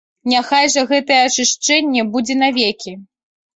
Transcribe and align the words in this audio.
Няхай 0.31 0.65
жа 0.75 0.83
гэтае 0.91 1.19
ачышчэнне 1.27 2.09
будзе 2.17 2.41
навекі. 2.43 2.99